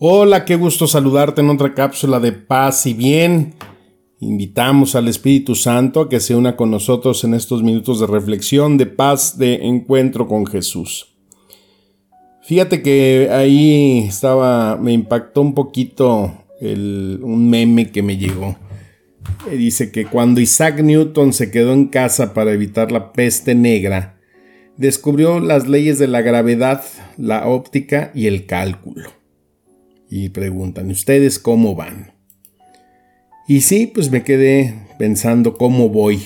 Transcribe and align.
Hola, 0.00 0.44
qué 0.44 0.54
gusto 0.54 0.86
saludarte 0.86 1.40
en 1.40 1.50
otra 1.50 1.74
cápsula 1.74 2.20
de 2.20 2.30
paz 2.30 2.86
y 2.86 2.94
bien. 2.94 3.54
Invitamos 4.20 4.94
al 4.94 5.08
Espíritu 5.08 5.56
Santo 5.56 6.02
a 6.02 6.08
que 6.08 6.20
se 6.20 6.36
una 6.36 6.54
con 6.54 6.70
nosotros 6.70 7.24
en 7.24 7.34
estos 7.34 7.64
minutos 7.64 7.98
de 7.98 8.06
reflexión, 8.06 8.78
de 8.78 8.86
paz, 8.86 9.38
de 9.38 9.54
encuentro 9.66 10.28
con 10.28 10.46
Jesús. 10.46 11.16
Fíjate 12.42 12.80
que 12.80 13.28
ahí 13.32 14.04
estaba, 14.06 14.76
me 14.76 14.92
impactó 14.92 15.40
un 15.40 15.52
poquito 15.52 16.32
un 16.60 17.50
meme 17.50 17.90
que 17.90 18.04
me 18.04 18.16
llegó. 18.16 18.56
Dice 19.50 19.90
que 19.90 20.06
cuando 20.06 20.40
Isaac 20.40 20.80
Newton 20.80 21.32
se 21.32 21.50
quedó 21.50 21.72
en 21.72 21.86
casa 21.86 22.34
para 22.34 22.52
evitar 22.52 22.92
la 22.92 23.12
peste 23.12 23.56
negra, 23.56 24.20
descubrió 24.76 25.40
las 25.40 25.66
leyes 25.66 25.98
de 25.98 26.06
la 26.06 26.22
gravedad, 26.22 26.84
la 27.16 27.48
óptica 27.48 28.12
y 28.14 28.28
el 28.28 28.46
cálculo 28.46 29.17
y 30.10 30.30
preguntan, 30.30 30.90
¿ustedes 30.90 31.38
cómo 31.38 31.74
van? 31.74 32.12
Y 33.46 33.62
sí, 33.62 33.86
pues 33.86 34.10
me 34.10 34.24
quedé 34.24 34.74
pensando 34.98 35.56
cómo 35.56 35.88
voy. 35.88 36.20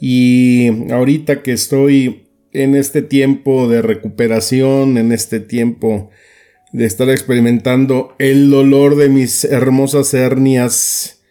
Y 0.00 0.90
ahorita 0.90 1.42
que 1.42 1.52
estoy 1.52 2.28
en 2.52 2.74
este 2.74 3.02
tiempo 3.02 3.68
de 3.68 3.82
recuperación, 3.82 4.98
en 4.98 5.12
este 5.12 5.40
tiempo 5.40 6.10
de 6.72 6.86
estar 6.86 7.08
experimentando 7.10 8.14
el 8.18 8.50
dolor 8.50 8.96
de 8.96 9.08
mis 9.08 9.44
hermosas 9.44 10.12
hernias, 10.14 11.22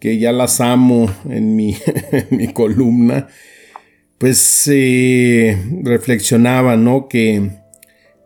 que 0.00 0.18
ya 0.18 0.32
las 0.32 0.60
amo 0.60 1.12
en 1.28 1.56
mi, 1.56 1.76
mi 2.30 2.52
columna, 2.52 3.28
pues 4.18 4.68
eh, 4.72 5.56
reflexionaba, 5.82 6.76
¿no? 6.76 7.08
Que 7.08 7.50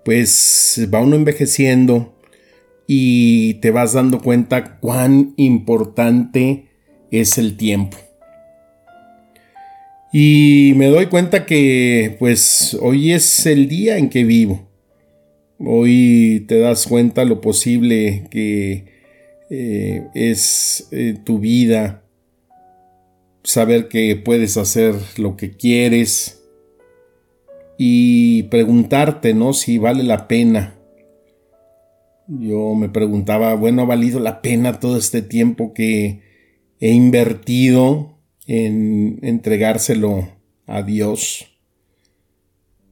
pues 0.04 0.88
va 0.92 1.00
uno 1.00 1.16
envejeciendo 1.16 2.21
y 2.86 3.54
te 3.54 3.70
vas 3.70 3.92
dando 3.92 4.20
cuenta 4.20 4.78
cuán 4.78 5.34
importante 5.36 6.68
es 7.10 7.38
el 7.38 7.56
tiempo. 7.56 7.96
Y 10.12 10.74
me 10.76 10.88
doy 10.88 11.06
cuenta 11.06 11.46
que 11.46 12.16
pues 12.18 12.76
hoy 12.80 13.12
es 13.12 13.46
el 13.46 13.68
día 13.68 13.96
en 13.96 14.10
que 14.10 14.24
vivo. 14.24 14.68
Hoy 15.58 16.44
te 16.48 16.58
das 16.58 16.86
cuenta 16.86 17.24
lo 17.24 17.40
posible 17.40 18.26
que 18.30 18.84
eh, 19.48 20.08
es 20.14 20.88
eh, 20.90 21.16
tu 21.24 21.38
vida. 21.38 22.02
Saber 23.42 23.88
que 23.88 24.16
puedes 24.16 24.56
hacer 24.56 24.94
lo 25.16 25.36
que 25.36 25.56
quieres. 25.56 26.42
Y 27.78 28.44
preguntarte, 28.44 29.32
¿no? 29.32 29.54
Si 29.54 29.78
vale 29.78 30.02
la 30.02 30.28
pena 30.28 30.81
yo 32.28 32.74
me 32.74 32.88
preguntaba, 32.88 33.54
bueno, 33.54 33.82
¿ha 33.82 33.86
valido 33.86 34.20
la 34.20 34.42
pena 34.42 34.80
todo 34.80 34.96
este 34.96 35.22
tiempo 35.22 35.74
que 35.74 36.22
he 36.80 36.92
invertido 36.92 38.18
en 38.46 39.18
entregárselo 39.22 40.28
a 40.66 40.82
Dios? 40.82 41.46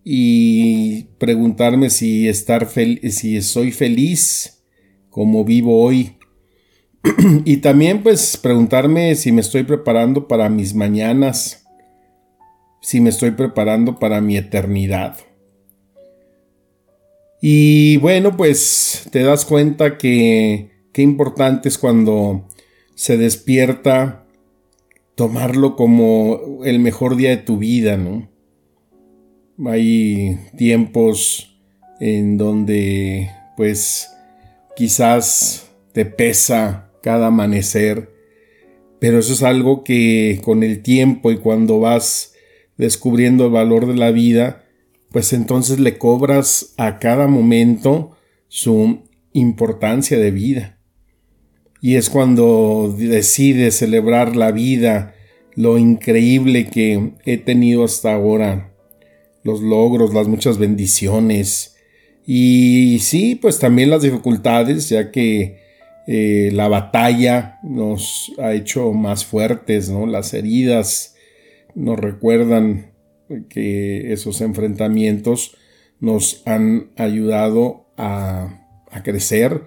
Y 0.04 1.04
preguntarme 1.18 1.90
si 1.90 2.28
estar 2.28 2.68
si 2.68 3.42
soy 3.42 3.70
feliz 3.70 4.64
como 5.10 5.44
vivo 5.44 5.82
hoy. 5.82 6.16
y 7.44 7.58
también 7.58 8.02
pues 8.02 8.36
preguntarme 8.36 9.14
si 9.14 9.32
me 9.32 9.40
estoy 9.40 9.62
preparando 9.62 10.28
para 10.28 10.48
mis 10.48 10.74
mañanas, 10.74 11.66
si 12.82 13.00
me 13.00 13.10
estoy 13.10 13.30
preparando 13.32 13.98
para 13.98 14.20
mi 14.20 14.36
eternidad. 14.36 15.16
Y 17.40 17.96
bueno, 17.98 18.36
pues 18.36 19.08
te 19.10 19.22
das 19.22 19.44
cuenta 19.44 19.96
que 19.96 20.70
qué 20.92 21.02
importante 21.02 21.68
es 21.68 21.78
cuando 21.78 22.46
se 22.94 23.16
despierta 23.16 24.26
tomarlo 25.14 25.74
como 25.74 26.60
el 26.64 26.80
mejor 26.80 27.16
día 27.16 27.30
de 27.30 27.38
tu 27.38 27.58
vida, 27.58 27.96
¿no? 27.96 28.28
Hay 29.66 30.38
tiempos 30.56 31.58
en 31.98 32.36
donde 32.36 33.30
pues 33.56 34.10
quizás 34.76 35.70
te 35.92 36.06
pesa 36.06 36.90
cada 37.02 37.28
amanecer, 37.28 38.10
pero 38.98 39.18
eso 39.18 39.32
es 39.32 39.42
algo 39.42 39.82
que 39.82 40.40
con 40.44 40.62
el 40.62 40.82
tiempo 40.82 41.30
y 41.30 41.38
cuando 41.38 41.80
vas 41.80 42.34
descubriendo 42.76 43.46
el 43.46 43.52
valor 43.52 43.86
de 43.86 43.96
la 43.96 44.10
vida, 44.10 44.64
pues 45.12 45.32
entonces 45.32 45.80
le 45.80 45.98
cobras 45.98 46.74
a 46.76 46.98
cada 46.98 47.26
momento 47.26 48.16
su 48.48 49.02
importancia 49.32 50.18
de 50.18 50.30
vida. 50.30 50.78
Y 51.80 51.96
es 51.96 52.10
cuando 52.10 52.94
decides 52.96 53.76
celebrar 53.76 54.36
la 54.36 54.52
vida, 54.52 55.14
lo 55.54 55.78
increíble 55.78 56.68
que 56.68 57.12
he 57.24 57.38
tenido 57.38 57.84
hasta 57.84 58.14
ahora, 58.14 58.74
los 59.42 59.60
logros, 59.60 60.12
las 60.12 60.28
muchas 60.28 60.58
bendiciones. 60.58 61.76
Y 62.26 62.98
sí, 63.00 63.34
pues 63.34 63.58
también 63.58 63.90
las 63.90 64.02
dificultades, 64.02 64.88
ya 64.90 65.10
que 65.10 65.58
eh, 66.06 66.50
la 66.52 66.68
batalla 66.68 67.58
nos 67.62 68.32
ha 68.38 68.52
hecho 68.52 68.92
más 68.92 69.24
fuertes, 69.24 69.88
¿no? 69.88 70.06
Las 70.06 70.34
heridas 70.34 71.14
nos 71.74 71.98
recuerdan 71.98 72.89
que 73.48 74.12
esos 74.12 74.40
enfrentamientos 74.40 75.56
nos 76.00 76.42
han 76.46 76.90
ayudado 76.96 77.86
a, 77.96 78.56
crecer, 79.04 79.62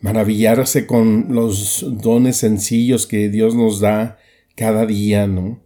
maravillarse 0.00 0.86
con 0.86 1.26
los 1.30 1.84
dones 2.00 2.36
sencillos 2.36 3.06
que 3.06 3.28
Dios 3.28 3.54
nos 3.54 3.80
da 3.80 4.18
cada 4.54 4.86
día, 4.86 5.26
¿no? 5.26 5.60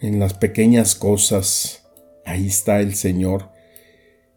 En 0.00 0.18
las 0.18 0.34
pequeñas 0.34 0.94
cosas, 0.94 1.84
ahí 2.24 2.46
está 2.46 2.80
el 2.80 2.94
Señor. 2.94 3.50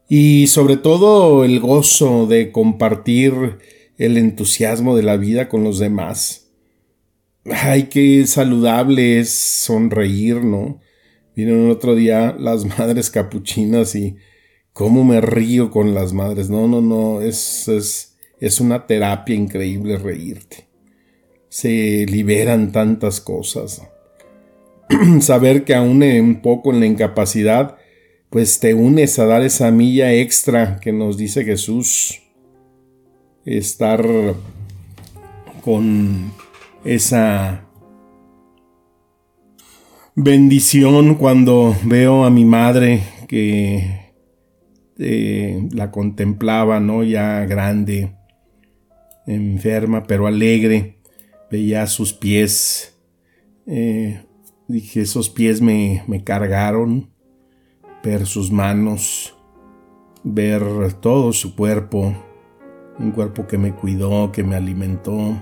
Y 0.10 0.48
sobre 0.48 0.78
todo 0.78 1.46
el 1.46 1.60
gozo 1.60 2.28
de 2.28 2.52
compartir 2.52 3.34
el 3.98 4.18
entusiasmo 4.18 4.96
de 4.96 5.04
la 5.04 5.18
vida 5.18 5.48
con 5.48 5.64
los 5.64 5.80
demás. 5.80 6.52
Ay, 7.46 7.84
qué 7.84 8.26
saludable 8.28 9.20
es 9.20 9.30
sonreír, 9.30 10.44
¿no? 10.44 10.80
Vieron 11.36 11.70
otro 11.70 11.96
día 11.96 12.36
las 12.40 12.66
madres 12.80 13.10
capuchinas 13.10 13.96
y 13.96 14.16
cómo 14.74 15.04
me 15.04 15.22
río 15.22 15.72
con 15.72 15.94
las 15.94 16.14
madres. 16.14 16.50
No, 16.50 16.68
no, 16.68 16.82
no, 16.82 17.22
es, 17.22 17.68
es, 17.68 18.18
es 18.40 18.60
una 18.60 18.88
terapia 18.88 19.36
increíble 19.36 19.98
reírte. 19.98 20.68
Se 21.50 22.06
liberan 22.08 22.72
tantas 22.72 23.22
cosas. 23.22 23.82
Saber 25.22 25.64
que 25.64 25.76
aún 25.76 26.04
un 26.04 26.42
poco 26.42 26.72
en 26.72 26.80
la 26.80 26.86
incapacidad, 26.86 27.78
pues 28.30 28.60
te 28.60 28.74
unes 28.74 29.18
a 29.20 29.26
dar 29.26 29.44
esa 29.44 29.72
milla 29.72 30.14
extra 30.14 30.80
que 30.82 30.92
nos 30.92 31.18
dice 31.18 31.44
Jesús. 31.44 32.22
Estar 33.46 34.06
con 35.64 36.32
esa 36.84 37.65
bendición 40.16 41.16
cuando 41.16 41.76
veo 41.84 42.24
a 42.24 42.30
mi 42.30 42.46
madre 42.46 43.04
que 43.28 44.14
eh, 44.98 45.68
la 45.72 45.92
contemplaba, 45.92 46.80
¿no? 46.80 47.04
Ya 47.04 47.46
grande, 47.46 48.16
enferma, 49.28 50.04
pero 50.04 50.28
alegre. 50.28 51.00
Veía 51.52 51.86
sus 51.88 52.14
pies. 52.14 52.98
Eh, 53.68 54.22
dije, 54.68 55.02
esos 55.02 55.30
pies 55.30 55.62
me, 55.62 56.04
me 56.08 56.24
cargaron. 56.24 57.12
Ver 58.04 58.26
sus 58.26 58.52
manos. 58.52 59.36
Ver 60.24 60.94
todo 60.94 61.34
su 61.34 61.56
cuerpo. 61.56 62.16
Un 62.98 63.12
cuerpo 63.12 63.48
que 63.48 63.58
me 63.58 63.74
cuidó, 63.74 64.32
que 64.32 64.44
me 64.44 64.56
alimentó, 64.56 65.38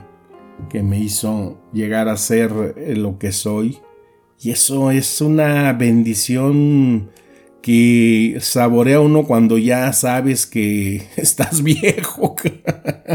que 0.69 0.81
me 0.81 0.99
hizo 0.99 1.61
llegar 1.71 2.09
a 2.09 2.17
ser 2.17 2.51
lo 2.97 3.19
que 3.19 3.31
soy 3.31 3.77
y 4.43 4.51
eso 4.51 4.91
es 4.91 5.21
una 5.21 5.71
bendición 5.71 7.11
que 7.61 8.37
saborea 8.41 8.99
uno 8.99 9.23
cuando 9.23 9.57
ya 9.57 9.93
sabes 9.93 10.45
que 10.45 11.07
estás 11.15 11.63
viejo. 11.63 12.35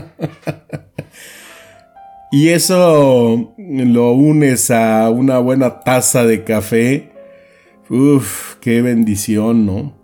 y 2.32 2.48
eso 2.48 3.54
lo 3.58 4.12
unes 4.12 4.70
a 4.70 5.10
una 5.10 5.38
buena 5.38 5.80
taza 5.80 6.25
de 6.25 6.44
café. 6.44 7.12
Uf, 7.90 8.54
qué 8.62 8.81
bendición, 8.81 9.66
¿no? 9.66 9.98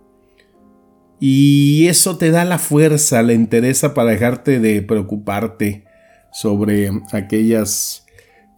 Y 1.19 1.87
eso 1.87 2.19
te 2.19 2.29
da 2.29 2.45
la 2.45 2.59
fuerza, 2.59 3.23
la 3.23 3.33
interesa 3.33 3.95
para 3.95 4.11
dejarte 4.11 4.59
de 4.59 4.83
preocuparte 4.83 5.85
sobre 6.31 6.91
aquellas 7.13 8.05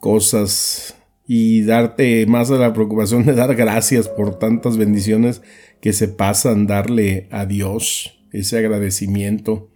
cosas 0.02 0.97
y 1.28 1.64
darte 1.64 2.26
más 2.26 2.48
de 2.48 2.58
la 2.58 2.72
preocupación 2.72 3.26
de 3.26 3.34
dar 3.34 3.54
gracias 3.56 4.08
por 4.08 4.40
tantas 4.40 4.78
bendiciones 4.78 5.42
que 5.82 5.92
se 5.92 6.08
pasan, 6.08 6.66
darle 6.66 7.28
a 7.32 7.46
Dios 7.46 8.18
ese 8.32 8.58
agradecimiento. 8.58 9.70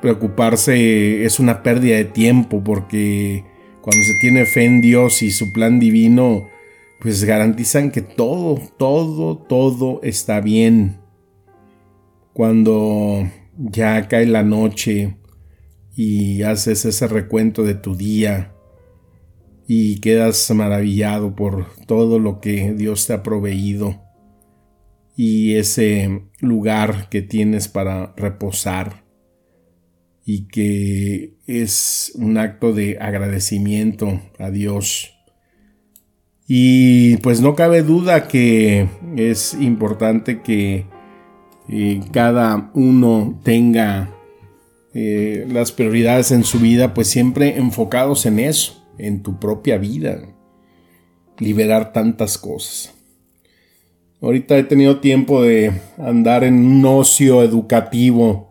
Preocuparse 0.00 1.24
es 1.26 1.38
una 1.38 1.62
pérdida 1.62 1.96
de 1.96 2.06
tiempo 2.06 2.64
porque 2.64 3.44
cuando 3.82 4.02
se 4.02 4.14
tiene 4.20 4.46
fe 4.46 4.64
en 4.64 4.80
Dios 4.80 5.22
y 5.22 5.30
su 5.30 5.52
plan 5.52 5.78
divino, 5.78 6.48
pues 7.00 7.22
garantizan 7.24 7.90
que 7.90 8.00
todo, 8.00 8.58
todo, 8.78 9.36
todo 9.36 10.00
está 10.02 10.40
bien. 10.40 10.96
Cuando 12.32 13.28
ya 13.58 14.08
cae 14.08 14.24
la 14.24 14.42
noche 14.42 15.16
y 15.94 16.42
haces 16.42 16.86
ese 16.86 17.06
recuento 17.06 17.62
de 17.64 17.74
tu 17.74 17.94
día 17.94 18.54
y 19.72 20.00
quedas 20.00 20.50
maravillado 20.50 21.36
por 21.36 21.68
todo 21.86 22.18
lo 22.18 22.40
que 22.40 22.72
Dios 22.72 23.06
te 23.06 23.12
ha 23.12 23.22
proveído 23.22 24.02
y 25.14 25.54
ese 25.54 26.22
lugar 26.40 27.08
que 27.08 27.22
tienes 27.22 27.68
para 27.68 28.12
reposar 28.16 29.04
y 30.24 30.48
que 30.48 31.36
es 31.46 32.10
un 32.16 32.36
acto 32.36 32.72
de 32.72 32.98
agradecimiento 33.00 34.20
a 34.40 34.50
Dios. 34.50 35.14
Y 36.48 37.18
pues 37.18 37.40
no 37.40 37.54
cabe 37.54 37.84
duda 37.84 38.26
que 38.26 38.88
es 39.16 39.54
importante 39.54 40.42
que 40.42 40.86
eh, 41.68 42.00
cada 42.10 42.72
uno 42.74 43.40
tenga 43.44 44.12
eh, 44.94 45.46
las 45.48 45.70
prioridades 45.70 46.32
en 46.32 46.42
su 46.42 46.58
vida, 46.58 46.92
pues 46.92 47.06
siempre 47.06 47.56
enfocados 47.56 48.26
en 48.26 48.40
eso, 48.40 48.79
en 49.00 49.22
tu 49.22 49.38
propia 49.38 49.78
vida, 49.78 50.22
liberar 51.38 51.92
tantas 51.92 52.38
cosas. 52.38 52.94
Ahorita 54.20 54.58
he 54.58 54.64
tenido 54.64 55.00
tiempo 55.00 55.42
de 55.42 55.72
andar 55.96 56.44
en 56.44 56.54
un 56.54 56.84
ocio 56.84 57.42
educativo 57.42 58.50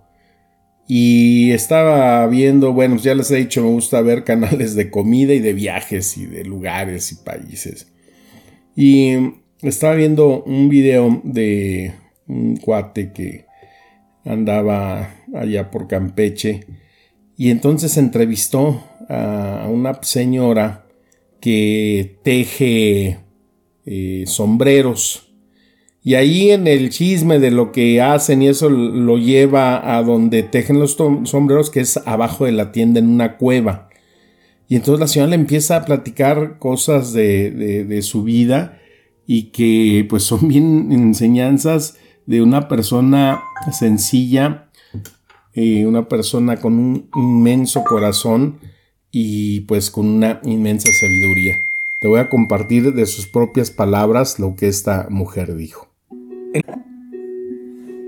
y 0.87 1.51
estaba 1.51 2.25
viendo, 2.25 2.73
bueno, 2.73 2.97
ya 2.97 3.13
les 3.13 3.29
he 3.29 3.35
dicho, 3.35 3.61
me 3.61 3.69
gusta 3.69 4.01
ver 4.01 4.23
canales 4.23 4.73
de 4.73 4.89
comida 4.89 5.33
y 5.33 5.39
de 5.39 5.53
viajes 5.53 6.17
y 6.17 6.25
de 6.25 6.43
lugares 6.43 7.11
y 7.11 7.15
países. 7.17 7.93
Y 8.75 9.13
estaba 9.61 9.93
viendo 9.93 10.43
un 10.43 10.69
video 10.69 11.21
de 11.23 11.93
un 12.27 12.57
cuate 12.57 13.11
que 13.13 13.45
andaba 14.25 15.13
allá 15.35 15.69
por 15.69 15.87
Campeche 15.87 16.65
y 17.37 17.51
entonces 17.51 17.95
entrevistó 17.97 18.83
a 19.09 19.67
una 19.69 20.01
señora 20.03 20.85
que 21.41 22.19
teje 22.23 23.19
eh, 23.85 24.23
sombreros 24.27 25.29
y 26.01 26.15
ahí 26.15 26.51
en 26.51 26.67
el 26.67 26.89
chisme 26.89 27.39
de 27.39 27.51
lo 27.51 27.71
que 27.71 28.01
hacen 28.01 28.41
y 28.41 28.47
eso 28.47 28.69
lo 28.69 29.17
lleva 29.17 29.97
a 29.97 30.01
donde 30.01 30.43
tejen 30.43 30.79
los 30.79 30.93
sombreros, 30.93 31.69
que 31.69 31.81
es 31.81 31.97
abajo 32.05 32.45
de 32.45 32.53
la 32.53 32.71
tienda 32.71 32.99
en 32.99 33.09
una 33.09 33.37
cueva. 33.37 33.89
Y 34.69 34.75
entonces 34.75 34.99
la 34.99 35.07
señora 35.07 35.31
le 35.31 35.35
empieza 35.35 35.75
a 35.75 35.85
platicar 35.85 36.57
cosas 36.57 37.11
de, 37.11 37.99
su 38.01 38.23
vida 38.23 38.79
y 39.27 39.51
que 39.51 40.05
pues 40.09 40.23
son 40.23 40.47
bien 40.47 40.91
enseñanzas 40.91 41.97
de 42.25 42.41
una 42.41 42.67
persona 42.67 43.41
sencilla, 43.77 44.69
eh, 45.53 45.85
una 45.85 46.07
persona 46.07 46.57
con 46.57 46.73
un 46.79 47.09
inmenso 47.15 47.83
corazón 47.83 48.59
y 49.11 49.61
pues 49.61 49.89
con 49.89 50.07
una 50.07 50.39
inmensa 50.43 50.89
sabiduría. 50.91 51.61
Te 51.99 52.07
voy 52.07 52.19
a 52.19 52.29
compartir 52.29 52.93
de 52.93 53.05
sus 53.05 53.27
propias 53.27 53.71
palabras 53.71 54.39
lo 54.39 54.55
que 54.55 54.67
esta 54.67 55.07
mujer 55.09 55.55
dijo. 55.55 55.87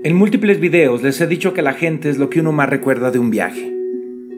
En 0.04 0.16
múltiples 0.16 0.58
videos 0.58 1.02
les 1.02 1.20
he 1.20 1.26
dicho 1.26 1.54
que 1.54 1.62
la 1.62 1.74
gente 1.74 2.10
es 2.10 2.18
lo 2.18 2.28
que 2.28 2.40
uno 2.40 2.52
más 2.52 2.68
recuerda 2.68 3.10
de 3.10 3.18
un 3.18 3.30
viaje. 3.30 3.72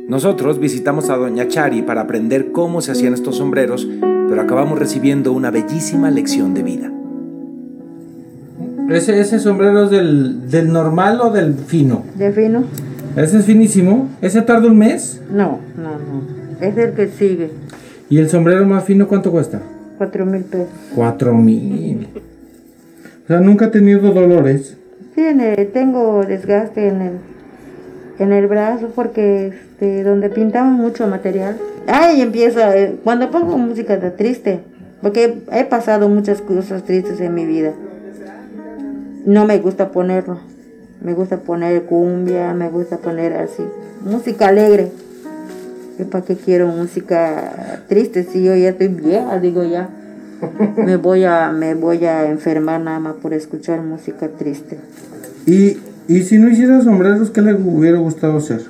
Nosotros 0.08 0.58
visitamos 0.58 1.08
a 1.08 1.16
Doña 1.16 1.48
Chari 1.48 1.80
para 1.80 2.02
aprender 2.02 2.52
cómo 2.52 2.82
se 2.82 2.92
hacían 2.92 3.14
estos 3.14 3.36
sombreros, 3.36 3.88
pero 4.28 4.42
acabamos 4.42 4.78
recibiendo 4.78 5.32
una 5.32 5.50
bellísima 5.50 6.10
lección 6.10 6.52
de 6.52 6.62
vida. 6.62 6.92
¿Ese, 8.90 9.18
ese 9.18 9.38
sombrero 9.38 9.84
es 9.84 9.90
del, 9.90 10.50
del 10.50 10.70
normal 10.70 11.20
o 11.22 11.30
del 11.30 11.54
fino? 11.54 12.04
De 12.18 12.30
fino. 12.32 12.64
Ese 13.16 13.38
es 13.38 13.44
finísimo. 13.44 14.08
¿Ese 14.20 14.42
tarda 14.42 14.66
un 14.66 14.78
mes? 14.78 15.20
No, 15.30 15.60
no, 15.76 15.90
no. 15.98 16.66
Es 16.66 16.76
el 16.76 16.94
que 16.94 17.08
sigue. 17.08 17.50
¿Y 18.10 18.18
el 18.18 18.28
sombrero 18.28 18.66
más 18.66 18.84
fino 18.84 19.06
cuánto 19.06 19.30
cuesta? 19.30 19.60
Cuatro 19.98 20.26
mil 20.26 20.42
pesos. 20.42 20.68
Cuatro 20.94 21.34
mil. 21.34 22.08
O 23.24 23.26
sea, 23.28 23.40
nunca 23.40 23.66
ha 23.66 23.70
tenido 23.70 24.12
dolores. 24.12 24.76
Tiene, 25.14 25.54
tengo 25.66 26.24
desgaste 26.24 26.88
en 26.88 27.00
el, 27.00 27.12
en 28.18 28.32
el 28.32 28.48
brazo 28.48 28.90
porque 28.94 29.46
este, 29.48 30.02
donde 30.02 30.28
pintamos 30.28 30.78
mucho 30.78 31.06
material. 31.06 31.56
Ay, 31.86 32.20
empieza, 32.20 32.76
eh, 32.76 32.96
cuando 33.04 33.30
pongo 33.30 33.56
música 33.58 33.96
de 33.96 34.10
triste, 34.10 34.60
porque 35.02 35.42
he 35.52 35.64
pasado 35.64 36.08
muchas 36.08 36.40
cosas 36.42 36.84
tristes 36.84 37.20
en 37.20 37.34
mi 37.34 37.46
vida. 37.46 37.72
No 39.24 39.46
me 39.46 39.58
gusta 39.58 39.90
ponerlo. 39.90 40.40
Me 41.00 41.14
gusta 41.14 41.38
poner 41.38 41.82
cumbia, 41.84 42.54
me 42.54 42.70
gusta 42.70 42.98
poner 42.98 43.34
así, 43.34 43.62
música 44.04 44.48
alegre. 44.48 44.90
¿Para 46.10 46.24
qué 46.24 46.36
quiero 46.36 46.66
música 46.68 47.82
triste 47.88 48.24
si 48.24 48.42
yo 48.42 48.56
ya 48.56 48.70
estoy 48.70 48.88
vieja, 48.88 49.38
digo 49.38 49.62
ya? 49.62 49.88
me 50.76 50.96
voy 50.96 51.24
a 51.24 51.52
me 51.52 51.74
voy 51.74 52.04
a 52.04 52.28
enfermar 52.28 52.80
nada 52.80 52.98
más 52.98 53.14
por 53.14 53.32
escuchar 53.32 53.80
música 53.80 54.28
triste. 54.28 54.78
¿Y, 55.46 55.78
y 56.08 56.22
si 56.22 56.38
no 56.38 56.48
hiciera 56.48 56.80
sombreros, 56.80 57.30
qué 57.30 57.42
le 57.42 57.54
hubiera 57.54 57.98
gustado 57.98 58.38
hacer? 58.38 58.62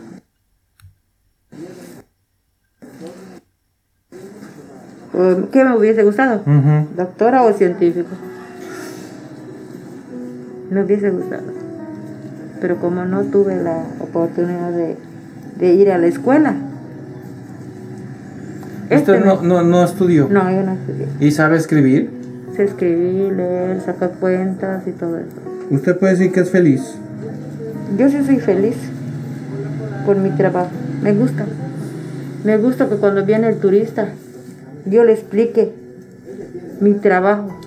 ¿Qué 5.53 5.65
me 5.65 5.77
hubiese 5.77 6.03
gustado? 6.03 6.43
¿Doctora 6.97 7.45
o 7.45 7.53
científico? 7.53 8.11
Me 10.71 10.83
hubiese 10.83 11.11
gustado. 11.11 11.64
Pero 12.61 12.77
como 12.77 13.05
no 13.05 13.23
tuve 13.25 13.63
la 13.63 13.85
oportunidad 14.01 14.71
de, 14.71 14.97
de 15.59 15.75
ir 15.75 15.91
a 15.91 15.99
la 15.99 16.07
escuela, 16.07 16.55
¿Usted 18.91 19.25
no, 19.25 19.43
no, 19.43 19.63
no 19.63 19.85
estudió? 19.85 20.29
No, 20.29 20.51
yo 20.51 20.63
no 20.63 20.73
estudié. 20.73 21.07
¿Y 21.21 21.31
sabe 21.31 21.57
escribir? 21.57 22.11
Sé 22.55 22.65
escribir, 22.65 23.33
leer, 23.33 23.81
sacar 23.81 24.13
cuentas 24.21 24.87
y 24.87 24.93
todo 24.93 25.19
eso. 25.19 25.29
¿Usted 25.71 25.99
puede 25.99 26.13
decir 26.13 26.33
que 26.33 26.41
es 26.41 26.51
feliz? 26.51 26.95
Yo 27.99 28.09
sí 28.09 28.23
soy 28.25 28.41
feliz 28.41 28.77
por 30.05 30.17
mi 30.17 30.31
trabajo. 30.31 30.71
Me 31.03 31.13
gusta. 31.13 31.47
Me 32.45 32.59
gusta 32.59 32.89
que 32.89 32.97
cuando 32.97 33.25
viene 33.25 33.49
el 33.49 33.57
turista 33.57 34.09
yo 34.85 35.05
le 35.05 35.13
explique 35.13 35.73
mi 36.81 36.95
trabajo. 36.95 37.59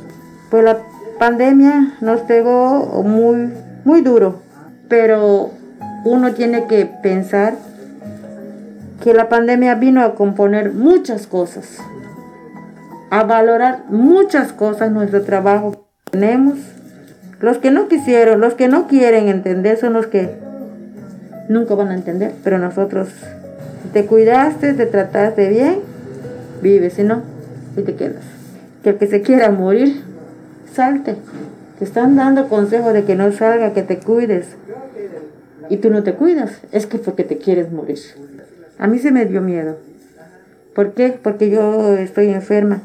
Pues 0.51 0.63
la 0.63 0.77
pandemia 1.19 1.95
nos 2.01 2.21
pegó 2.21 3.03
muy, 3.03 3.49
muy 3.83 4.01
duro, 4.01 4.41
pero 4.87 5.51
uno 6.05 6.33
tiene 6.33 6.65
que 6.67 6.85
pensar 6.85 7.55
que 9.03 9.13
la 9.13 9.29
pandemia 9.29 9.75
vino 9.75 10.01
a 10.01 10.15
componer 10.15 10.73
muchas 10.73 11.27
cosas, 11.27 11.77
a 13.09 13.23
valorar 13.23 13.83
muchas 13.89 14.53
cosas 14.53 14.91
nuestro 14.91 15.23
trabajo 15.23 15.87
tenemos. 16.11 16.59
Los 17.39 17.57
que 17.59 17.71
no 17.71 17.87
quisieron, 17.87 18.41
los 18.41 18.55
que 18.55 18.67
no 18.67 18.87
quieren 18.87 19.27
entender 19.27 19.77
son 19.77 19.93
los 19.93 20.07
que 20.07 20.35
nunca 21.49 21.75
van 21.75 21.89
a 21.89 21.95
entender, 21.95 22.33
pero 22.43 22.57
nosotros, 22.57 23.09
si 23.83 23.89
te 23.89 24.05
cuidaste, 24.05 24.73
te 24.73 24.85
trataste 24.85 25.47
bien, 25.47 25.79
vives, 26.61 26.93
si 26.93 27.03
no, 27.03 27.21
y 27.75 27.81
te 27.81 27.95
quedas. 27.95 28.23
Que 28.83 28.89
el 28.91 28.97
que 28.97 29.07
se 29.07 29.21
quiera 29.21 29.51
morir, 29.51 30.03
salte. 30.73 31.15
Te 31.77 31.85
están 31.85 32.15
dando 32.15 32.49
consejo 32.49 32.91
de 32.91 33.03
que 33.03 33.15
no 33.15 33.31
salga, 33.31 33.73
que 33.73 33.83
te 33.83 33.99
cuides. 33.99 34.47
Y 35.69 35.77
tú 35.77 35.89
no 35.89 36.03
te 36.03 36.13
cuidas, 36.13 36.51
es 36.71 36.85
que 36.85 36.97
porque 36.97 37.23
te 37.23 37.37
quieres 37.37 37.71
morir. 37.71 37.99
A 38.79 38.87
mí 38.87 38.99
se 38.99 39.11
me 39.11 39.25
dio 39.25 39.41
miedo. 39.41 39.77
¿Por 40.73 40.93
qué? 40.93 41.17
Porque 41.21 41.49
yo 41.49 41.93
estoy 41.95 42.29
enferma. 42.29 42.81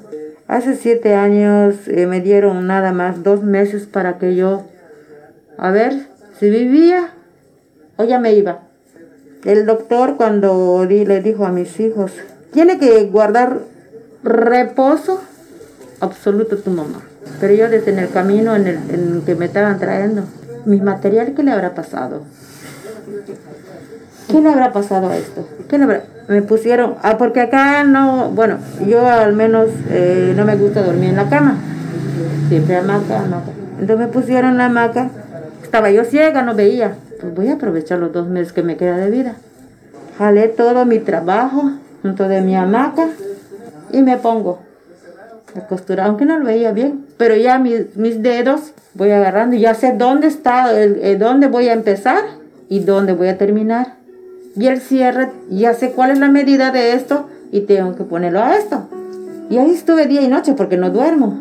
Hace 0.48 0.76
siete 0.76 1.14
años 1.14 1.76
eh, 1.86 2.06
me 2.06 2.20
dieron 2.20 2.66
nada 2.66 2.92
más 2.92 3.22
dos 3.22 3.42
meses 3.42 3.86
para 3.86 4.18
que 4.18 4.34
yo, 4.34 4.64
a 5.58 5.70
ver, 5.70 6.06
si 6.38 6.50
vivía 6.50 7.10
o 7.96 8.04
ya 8.04 8.18
me 8.18 8.32
iba. 8.34 8.60
El 9.44 9.66
doctor 9.66 10.16
cuando 10.16 10.86
di- 10.86 11.04
le 11.04 11.20
dijo 11.20 11.44
a 11.46 11.52
mis 11.52 11.78
hijos, 11.80 12.12
tiene 12.52 12.78
que 12.78 13.04
guardar 13.04 13.60
reposo 14.22 15.20
absoluto 16.00 16.58
tu 16.58 16.70
mamá. 16.70 17.02
Pero 17.40 17.54
yo 17.54 17.68
desde 17.68 17.92
en 17.92 17.98
el 17.98 18.10
camino 18.10 18.54
en 18.56 18.66
el, 18.66 18.76
en 18.90 19.22
que 19.24 19.34
me 19.34 19.46
estaban 19.46 19.78
trayendo, 19.78 20.24
mi 20.64 20.80
material, 20.80 21.34
¿qué 21.34 21.42
le 21.42 21.50
habrá 21.52 21.74
pasado? 21.74 22.22
¿Qué 24.28 24.40
le 24.40 24.48
habrá 24.48 24.72
pasado 24.72 25.08
a 25.08 25.16
esto? 25.16 25.46
¿Qué 25.68 25.78
le 25.78 25.84
habrá? 25.84 26.04
Me 26.28 26.42
pusieron, 26.42 26.94
ah, 27.02 27.18
porque 27.18 27.40
acá 27.40 27.84
no, 27.84 28.30
bueno, 28.30 28.58
yo 28.86 29.06
al 29.06 29.34
menos 29.34 29.68
eh, 29.90 30.32
no 30.36 30.44
me 30.44 30.56
gusta 30.56 30.82
dormir 30.82 31.10
en 31.10 31.16
la 31.16 31.28
cama. 31.28 31.56
Siempre 32.48 32.76
hamaca, 32.76 33.20
hamaca. 33.20 33.50
Entonces 33.78 34.06
me 34.06 34.12
pusieron 34.12 34.56
la 34.56 34.66
hamaca. 34.66 35.10
Estaba 35.62 35.90
yo 35.90 36.04
ciega, 36.04 36.42
no 36.42 36.54
veía. 36.54 36.94
Pues 37.20 37.34
voy 37.34 37.48
a 37.48 37.54
aprovechar 37.54 37.98
los 37.98 38.12
dos 38.12 38.28
meses 38.28 38.52
que 38.52 38.62
me 38.62 38.76
queda 38.76 38.96
de 38.96 39.10
vida. 39.10 39.34
Jalé 40.18 40.48
todo 40.48 40.84
mi 40.86 40.98
trabajo 40.98 41.72
junto 42.02 42.28
de 42.28 42.40
mi 42.42 42.56
hamaca 42.56 43.08
y 43.90 44.02
me 44.02 44.16
pongo 44.16 44.60
a 45.56 45.66
costurar, 45.66 46.06
aunque 46.06 46.24
no 46.24 46.38
lo 46.38 46.44
veía 46.44 46.72
bien. 46.72 47.06
Pero 47.16 47.36
ya 47.36 47.58
mis, 47.58 47.96
mis 47.96 48.22
dedos 48.22 48.72
voy 48.94 49.10
agarrando 49.10 49.56
y 49.56 49.60
ya 49.60 49.74
sé 49.74 49.92
dónde 49.92 50.28
está, 50.28 50.72
el, 50.78 51.00
el 51.02 51.18
dónde 51.18 51.48
voy 51.48 51.68
a 51.68 51.72
empezar 51.72 52.41
y 52.72 52.80
dónde 52.80 53.12
voy 53.12 53.28
a 53.28 53.36
terminar. 53.36 53.96
Y 54.56 54.66
el 54.66 54.80
cierre, 54.80 55.28
ya 55.50 55.74
sé 55.74 55.90
cuál 55.92 56.10
es 56.10 56.18
la 56.18 56.30
medida 56.30 56.70
de 56.70 56.94
esto 56.94 57.26
y 57.50 57.60
tengo 57.60 57.94
que 57.96 58.04
ponerlo 58.04 58.40
a 58.40 58.56
esto. 58.56 58.88
Y 59.50 59.58
ahí 59.58 59.72
estuve 59.72 60.06
día 60.06 60.22
y 60.22 60.28
noche 60.28 60.54
porque 60.56 60.78
no 60.78 60.88
duermo. 60.88 61.38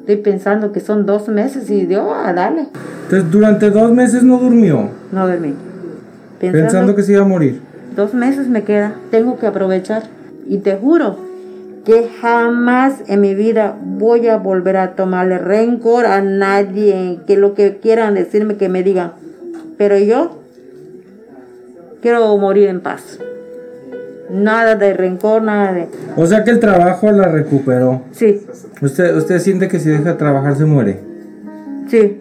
Estoy 0.00 0.16
pensando 0.16 0.72
que 0.72 0.80
son 0.80 1.04
dos 1.04 1.28
meses 1.28 1.68
y 1.68 1.84
digo, 1.84 2.14
a 2.14 2.32
darle. 2.32 2.68
Entonces, 3.04 3.30
durante 3.30 3.68
dos 3.68 3.92
meses 3.92 4.22
no 4.22 4.38
durmió, 4.38 4.88
No 5.12 5.28
dormí. 5.28 5.52
pensando 6.40 6.96
que 6.96 7.02
se 7.02 7.12
iba 7.12 7.20
a 7.20 7.28
morir. 7.28 7.60
Dos 7.94 8.14
meses 8.14 8.48
me 8.48 8.62
queda, 8.64 8.94
tengo 9.10 9.38
que 9.38 9.46
aprovechar. 9.46 10.04
Y 10.48 10.56
te 10.58 10.76
juro 10.76 11.18
que 11.84 12.08
jamás 12.22 12.94
en 13.08 13.20
mi 13.20 13.34
vida 13.34 13.76
voy 13.84 14.26
a 14.28 14.38
volver 14.38 14.78
a 14.78 14.92
tomarle 14.92 15.36
rencor 15.36 16.06
a 16.06 16.22
nadie, 16.22 17.20
que 17.26 17.36
lo 17.36 17.52
que 17.52 17.76
quieran 17.76 18.14
decirme, 18.14 18.56
que 18.56 18.70
me 18.70 18.82
digan. 18.82 19.12
Pero 19.76 19.98
yo 19.98 20.41
quiero 22.02 22.36
morir 22.36 22.68
en 22.68 22.80
paz. 22.80 23.18
Nada 24.30 24.74
de 24.74 24.92
rencor, 24.94 25.42
nada 25.42 25.72
de... 25.72 25.88
O 26.16 26.26
sea 26.26 26.44
que 26.44 26.50
el 26.50 26.60
trabajo 26.60 27.10
la 27.10 27.28
recuperó. 27.28 28.02
Sí, 28.12 28.46
¿Usted, 28.80 29.16
usted 29.16 29.38
siente 29.38 29.68
que 29.68 29.78
si 29.78 29.88
deja 29.88 30.12
de 30.12 30.14
trabajar 30.14 30.56
se 30.56 30.64
muere? 30.64 30.98
sí, 31.88 32.20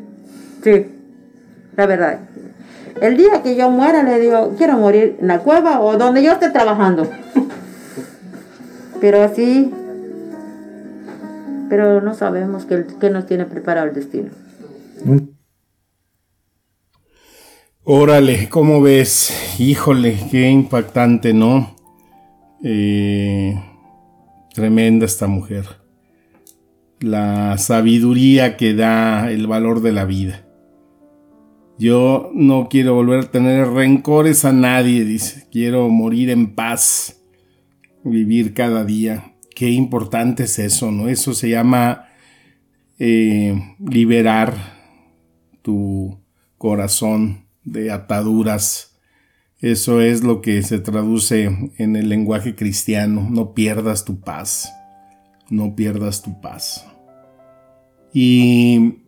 sí, 0.63 0.87
la 1.75 1.85
verdad. 1.85 2.19
El 3.01 3.17
día 3.17 3.41
que 3.41 3.55
yo 3.55 3.71
muera 3.71 4.03
le 4.03 4.19
digo, 4.19 4.53
quiero 4.57 4.77
morir 4.77 5.17
en 5.19 5.27
la 5.27 5.39
cueva 5.39 5.79
o 5.81 5.97
donde 5.97 6.21
yo 6.21 6.33
esté 6.33 6.49
trabajando. 6.49 7.07
Pero 8.99 9.23
así, 9.23 9.73
pero 11.69 12.01
no 12.01 12.13
sabemos 12.13 12.65
qué, 12.65 13.09
nos 13.09 13.25
tiene 13.25 13.45
preparado 13.45 13.87
el 13.87 13.95
destino. 13.95 14.29
Órale, 17.83 18.47
¿cómo 18.47 18.79
ves? 18.79 19.57
Híjole, 19.57 20.15
qué 20.29 20.51
impactante, 20.51 21.33
¿no? 21.33 21.75
Eh, 22.63 23.59
tremenda 24.53 25.07
esta 25.07 25.25
mujer. 25.25 25.65
La 26.99 27.57
sabiduría 27.57 28.55
que 28.55 28.75
da 28.75 29.31
el 29.31 29.47
valor 29.47 29.81
de 29.81 29.93
la 29.93 30.05
vida. 30.05 30.45
Yo 31.79 32.29
no 32.35 32.69
quiero 32.69 32.93
volver 32.93 33.21
a 33.21 33.31
tener 33.31 33.67
rencores 33.69 34.45
a 34.45 34.51
nadie, 34.51 35.03
dice. 35.03 35.47
Quiero 35.51 35.89
morir 35.89 36.29
en 36.29 36.53
paz, 36.53 37.19
vivir 38.03 38.53
cada 38.53 38.85
día. 38.85 39.33
Qué 39.55 39.71
importante 39.71 40.43
es 40.43 40.59
eso, 40.59 40.91
¿no? 40.91 41.09
Eso 41.09 41.33
se 41.33 41.49
llama 41.49 42.05
eh, 42.99 43.59
liberar 43.79 44.53
tu 45.63 46.19
corazón 46.59 47.40
de 47.63 47.91
ataduras. 47.91 48.97
Eso 49.59 50.01
es 50.01 50.23
lo 50.23 50.41
que 50.41 50.63
se 50.63 50.79
traduce 50.79 51.71
en 51.77 51.95
el 51.95 52.09
lenguaje 52.09 52.55
cristiano. 52.55 53.27
No 53.29 53.53
pierdas 53.53 54.05
tu 54.05 54.19
paz. 54.19 54.73
No 55.49 55.75
pierdas 55.75 56.21
tu 56.21 56.41
paz. 56.41 56.87
Y 58.13 59.03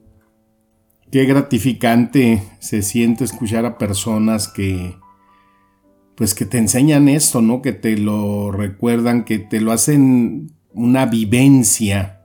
qué 1.11 1.25
gratificante 1.25 2.43
se 2.59 2.81
siente 2.81 3.23
escuchar 3.23 3.65
a 3.65 3.77
personas 3.77 4.47
que 4.47 4.95
pues 6.15 6.35
que 6.35 6.45
te 6.45 6.57
enseñan 6.57 7.07
esto, 7.07 7.41
¿no? 7.41 7.61
Que 7.61 7.73
te 7.73 7.97
lo 7.97 8.51
recuerdan, 8.51 9.25
que 9.25 9.39
te 9.39 9.61
lo 9.61 9.71
hacen 9.71 10.51
una 10.73 11.05
vivencia, 11.05 12.21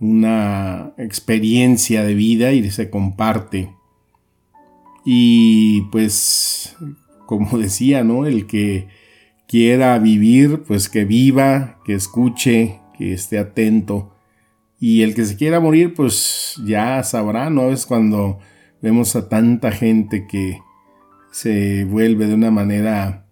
una 0.00 0.92
experiencia 0.98 2.04
de 2.04 2.14
vida 2.14 2.52
y 2.52 2.70
se 2.70 2.90
comparte. 2.90 3.74
Y 5.08 5.82
pues, 5.92 6.76
como 7.26 7.56
decía, 7.58 8.04
¿no? 8.04 8.26
El 8.26 8.46
que 8.46 8.88
quiera 9.46 9.96
vivir, 10.00 10.64
pues 10.64 10.88
que 10.88 11.04
viva, 11.04 11.78
que 11.84 11.94
escuche, 11.94 12.80
que 12.98 13.12
esté 13.12 13.38
atento. 13.38 14.12
Y 14.78 15.02
el 15.02 15.14
que 15.14 15.24
se 15.24 15.36
quiera 15.36 15.60
morir, 15.60 15.94
pues 15.94 16.60
ya 16.66 17.02
sabrá, 17.04 17.48
¿no? 17.48 17.70
Es 17.70 17.86
cuando 17.86 18.40
vemos 18.82 19.14
a 19.14 19.28
tanta 19.28 19.70
gente 19.70 20.26
que 20.26 20.58
se 21.30 21.84
vuelve 21.84 22.26
de 22.26 22.34
una 22.34 22.50
manera 22.50 23.26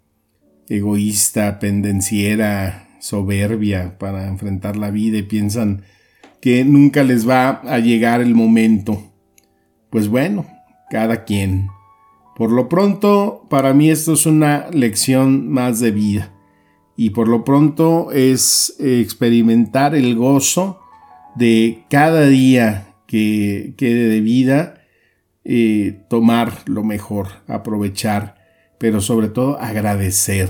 egoísta, 0.68 1.58
pendenciera, 1.58 2.88
soberbia 3.00 3.98
para 3.98 4.28
enfrentar 4.28 4.76
la 4.76 4.90
vida 4.90 5.18
y 5.18 5.22
piensan 5.22 5.82
que 6.40 6.64
nunca 6.64 7.02
les 7.02 7.28
va 7.28 7.62
a 7.64 7.78
llegar 7.80 8.20
el 8.20 8.34
momento. 8.34 9.12
Pues 9.90 10.08
bueno, 10.08 10.46
cada 10.94 11.24
quien. 11.24 11.70
Por 12.36 12.52
lo 12.52 12.68
pronto, 12.68 13.48
para 13.50 13.74
mí 13.74 13.90
esto 13.90 14.12
es 14.12 14.26
una 14.26 14.68
lección 14.70 15.50
más 15.50 15.80
de 15.80 15.90
vida. 15.90 16.32
Y 16.96 17.10
por 17.10 17.26
lo 17.26 17.42
pronto 17.42 18.12
es 18.12 18.76
experimentar 18.78 19.96
el 19.96 20.14
gozo 20.14 20.78
de 21.34 21.82
cada 21.90 22.28
día 22.28 22.94
que 23.08 23.74
quede 23.76 24.06
de 24.06 24.20
vida, 24.20 24.84
eh, 25.42 26.04
tomar 26.08 26.58
lo 26.66 26.84
mejor, 26.84 27.26
aprovechar, 27.48 28.36
pero 28.78 29.00
sobre 29.00 29.26
todo 29.26 29.58
agradecer 29.58 30.48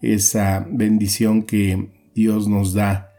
esa 0.00 0.66
bendición 0.70 1.42
que 1.42 1.90
Dios 2.14 2.48
nos 2.48 2.72
da 2.72 3.10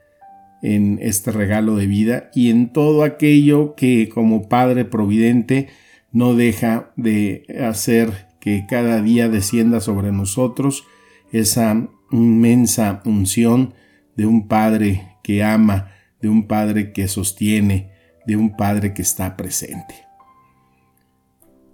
en 0.63 0.97
este 0.99 1.29
regalo 1.29 1.75
de 1.75 1.85
vida 1.85 2.31
y 2.33 2.49
en 2.49 2.73
todo 2.73 3.03
aquello 3.03 3.75
que 3.75 4.09
como 4.09 4.49
Padre 4.49 4.83
Providente 4.83 5.67
no 6.11 6.35
deja 6.35 6.91
de 6.95 7.45
hacer 7.67 8.27
que 8.39 8.65
cada 8.67 9.01
día 9.01 9.29
descienda 9.29 9.79
sobre 9.79 10.11
nosotros 10.11 10.85
esa 11.31 11.87
inmensa 12.11 13.01
unción 13.05 13.73
de 14.15 14.25
un 14.25 14.47
Padre 14.47 15.17
que 15.23 15.43
ama, 15.43 15.91
de 16.21 16.29
un 16.29 16.47
Padre 16.47 16.91
que 16.91 17.07
sostiene, 17.07 17.91
de 18.25 18.35
un 18.35 18.55
Padre 18.55 18.93
que 18.93 19.01
está 19.01 19.37
presente. 19.37 19.95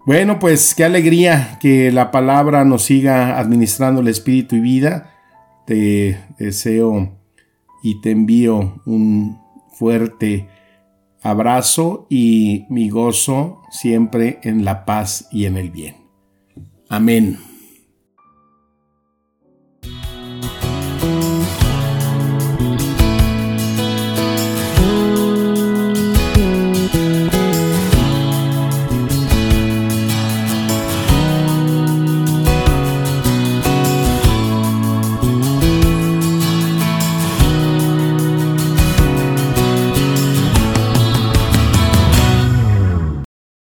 Bueno, 0.06 0.38
pues 0.38 0.76
qué 0.76 0.84
alegría 0.84 1.58
que 1.60 1.92
la 1.92 2.12
palabra 2.12 2.64
nos 2.64 2.84
siga 2.84 3.40
administrando 3.40 4.02
el 4.02 4.08
espíritu 4.08 4.56
y 4.56 4.60
vida. 4.60 5.12
Te 5.66 6.20
deseo 6.38 7.18
y 7.82 8.02
te 8.02 8.12
envío 8.12 8.82
un 8.86 9.40
fuerte 9.74 10.48
abrazo 11.26 12.06
y 12.08 12.66
mi 12.70 12.90
gozo 12.90 13.64
siempre 13.72 14.40
en 14.44 14.64
la 14.64 14.86
paz 14.86 15.28
y 15.32 15.46
en 15.46 15.58
el 15.58 15.72
bien. 15.72 15.96
Amén. 16.88 17.40